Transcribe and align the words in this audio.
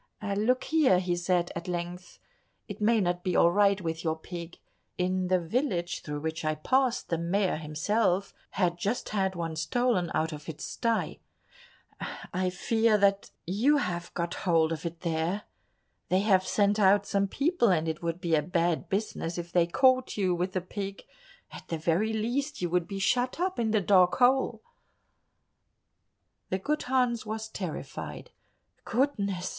"Look 0.35 0.63
here," 0.63 0.97
he 0.99 1.15
said 1.15 1.51
at 1.55 1.67
length, 1.67 2.17
"it 2.67 2.81
may 2.81 2.99
not 3.01 3.23
be 3.23 3.35
all 3.35 3.51
right 3.51 3.79
with 3.79 4.03
your 4.03 4.17
pig. 4.17 4.57
In 4.97 5.27
the 5.27 5.37
village 5.39 6.01
through 6.01 6.21
which 6.21 6.43
I 6.43 6.55
passed, 6.55 7.09
the 7.09 7.19
Mayor 7.19 7.57
himself 7.57 8.33
had 8.57 8.79
just 8.79 9.09
had 9.09 9.35
one 9.35 9.55
stolen 9.55 10.09
out 10.15 10.33
of 10.33 10.49
its 10.49 10.63
sty. 10.65 11.19
I 12.33 12.49
fear—I 12.49 12.49
fear 12.49 12.97
that 12.97 13.29
you 13.45 13.77
have 13.77 14.11
got 14.15 14.33
hold 14.41 14.71
of 14.71 14.87
it 14.87 15.01
there. 15.01 15.43
They 16.09 16.21
have 16.21 16.47
sent 16.47 16.79
out 16.79 17.05
some 17.05 17.27
people 17.27 17.67
and 17.69 17.87
it 17.87 18.01
would 18.01 18.19
be 18.19 18.33
a 18.33 18.41
bad 18.41 18.89
business 18.89 19.37
if 19.37 19.51
they 19.51 19.67
caught 19.67 20.17
you 20.17 20.33
with 20.33 20.53
the 20.53 20.61
pig; 20.61 21.03
at 21.51 21.67
the 21.67 21.77
very 21.77 22.11
least, 22.11 22.59
you 22.59 22.71
would 22.71 22.87
be 22.87 22.97
shut 22.97 23.39
up 23.39 23.59
in 23.59 23.69
the 23.69 23.81
dark 23.81 24.15
hole." 24.15 24.63
The 26.49 26.57
good 26.57 26.81
Hans 26.81 27.23
was 27.23 27.47
terrified. 27.49 28.31
"Goodness!" 28.83 29.49